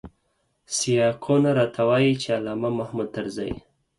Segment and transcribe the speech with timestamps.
[0.75, 3.51] سیاقونه راته وايي چې علامه محمود طرزی.